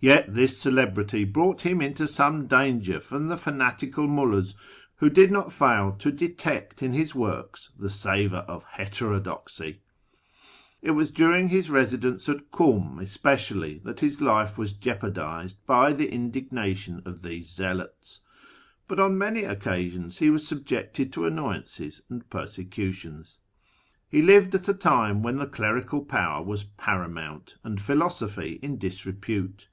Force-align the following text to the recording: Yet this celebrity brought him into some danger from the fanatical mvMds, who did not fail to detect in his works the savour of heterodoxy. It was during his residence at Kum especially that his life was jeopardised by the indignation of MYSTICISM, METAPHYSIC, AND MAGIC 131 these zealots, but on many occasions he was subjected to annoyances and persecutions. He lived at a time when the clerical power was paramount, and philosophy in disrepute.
Yet 0.00 0.34
this 0.34 0.58
celebrity 0.58 1.24
brought 1.24 1.62
him 1.62 1.80
into 1.80 2.06
some 2.06 2.46
danger 2.46 3.00
from 3.00 3.28
the 3.28 3.38
fanatical 3.38 4.06
mvMds, 4.06 4.52
who 4.96 5.08
did 5.08 5.30
not 5.30 5.50
fail 5.50 5.92
to 6.00 6.12
detect 6.12 6.82
in 6.82 6.92
his 6.92 7.14
works 7.14 7.70
the 7.78 7.88
savour 7.88 8.40
of 8.40 8.64
heterodoxy. 8.64 9.80
It 10.82 10.90
was 10.90 11.10
during 11.10 11.48
his 11.48 11.70
residence 11.70 12.28
at 12.28 12.50
Kum 12.50 12.98
especially 12.98 13.78
that 13.84 14.00
his 14.00 14.20
life 14.20 14.58
was 14.58 14.74
jeopardised 14.74 15.56
by 15.64 15.94
the 15.94 16.12
indignation 16.12 16.96
of 17.06 17.22
MYSTICISM, 17.22 17.22
METAPHYSIC, 17.22 17.70
AND 17.70 17.88
MAGIC 17.88 17.90
131 17.96 17.96
these 17.96 18.10
zealots, 18.10 18.20
but 18.86 19.00
on 19.00 19.16
many 19.16 19.44
occasions 19.44 20.18
he 20.18 20.28
was 20.28 20.46
subjected 20.46 21.14
to 21.14 21.24
annoyances 21.24 22.02
and 22.10 22.28
persecutions. 22.28 23.38
He 24.10 24.20
lived 24.20 24.54
at 24.54 24.68
a 24.68 24.74
time 24.74 25.22
when 25.22 25.38
the 25.38 25.46
clerical 25.46 26.04
power 26.04 26.44
was 26.44 26.64
paramount, 26.64 27.56
and 27.64 27.80
philosophy 27.80 28.58
in 28.62 28.76
disrepute. 28.76 29.68